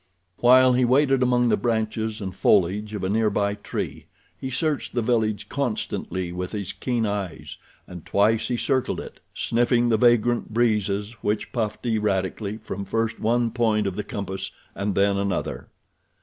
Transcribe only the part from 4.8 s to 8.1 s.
the village constantly with his keen eyes, and